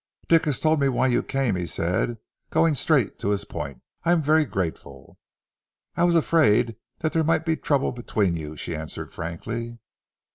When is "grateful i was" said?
4.45-6.15